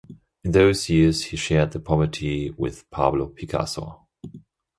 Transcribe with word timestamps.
In 0.43 0.51
those 0.51 0.89
years 0.89 1.25
he 1.25 1.37
shared 1.37 1.73
the 1.73 1.79
poverty 1.79 2.49
with 2.57 2.89
Pablo 2.89 3.27
Picasso. 3.27 4.07